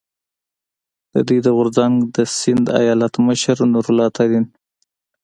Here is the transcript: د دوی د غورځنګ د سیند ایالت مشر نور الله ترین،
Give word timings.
د 1.13 1.15
دوی 1.27 1.39
د 1.43 1.47
غورځنګ 1.57 1.95
د 2.15 2.17
سیند 2.39 2.65
ایالت 2.81 3.13
مشر 3.27 3.57
نور 3.73 3.85
الله 3.91 4.07
ترین، 4.17 4.45